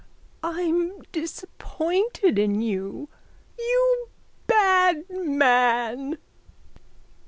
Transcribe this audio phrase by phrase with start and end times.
[0.41, 3.07] _I'm disappointed in you!
[3.59, 4.07] You
[4.47, 6.17] bad man!